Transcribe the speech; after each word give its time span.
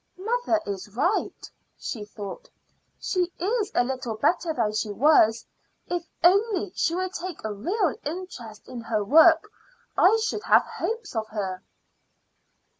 "Mother 0.17 0.59
is 0.65 0.89
right," 0.95 1.51
she 1.77 2.05
thought. 2.05 2.49
"She 2.99 3.31
is 3.37 3.71
a 3.75 3.83
little 3.83 4.15
better 4.15 4.51
than 4.51 4.73
she 4.73 4.89
was. 4.89 5.45
If 5.85 6.01
only 6.23 6.71
she 6.75 6.95
would 6.95 7.13
take 7.13 7.43
a 7.45 7.53
real 7.53 7.93
interest 8.03 8.67
in 8.67 8.81
her 8.81 9.03
work 9.03 9.47
I 9.95 10.17
should 10.23 10.41
have 10.45 10.65
hopes 10.65 11.15
of 11.15 11.27
her." 11.27 11.61